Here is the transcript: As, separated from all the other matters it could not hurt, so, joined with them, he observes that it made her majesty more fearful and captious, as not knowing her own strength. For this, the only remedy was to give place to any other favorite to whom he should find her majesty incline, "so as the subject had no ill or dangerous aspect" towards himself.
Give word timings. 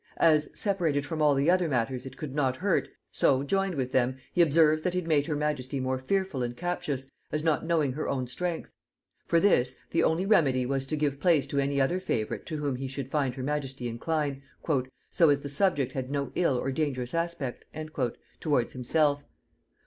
As, 0.17 0.49
separated 0.59 1.05
from 1.05 1.21
all 1.21 1.35
the 1.35 1.51
other 1.51 1.67
matters 1.69 2.07
it 2.07 2.17
could 2.17 2.33
not 2.33 2.57
hurt, 2.57 2.89
so, 3.11 3.43
joined 3.43 3.75
with 3.75 3.91
them, 3.91 4.17
he 4.33 4.41
observes 4.41 4.81
that 4.81 4.95
it 4.95 5.05
made 5.05 5.27
her 5.27 5.35
majesty 5.35 5.79
more 5.79 5.99
fearful 5.99 6.41
and 6.41 6.57
captious, 6.57 7.05
as 7.31 7.43
not 7.43 7.67
knowing 7.67 7.93
her 7.93 8.09
own 8.09 8.25
strength. 8.25 8.73
For 9.27 9.39
this, 9.39 9.75
the 9.91 10.01
only 10.01 10.25
remedy 10.25 10.65
was 10.65 10.87
to 10.87 10.95
give 10.97 11.19
place 11.19 11.45
to 11.45 11.59
any 11.59 11.79
other 11.79 11.99
favorite 11.99 12.47
to 12.47 12.57
whom 12.57 12.77
he 12.77 12.87
should 12.87 13.09
find 13.11 13.35
her 13.35 13.43
majesty 13.43 13.87
incline, 13.87 14.41
"so 15.11 15.29
as 15.29 15.41
the 15.41 15.49
subject 15.49 15.93
had 15.93 16.09
no 16.09 16.31
ill 16.33 16.57
or 16.57 16.71
dangerous 16.71 17.13
aspect" 17.13 17.63
towards 18.39 18.73
himself. 18.73 19.23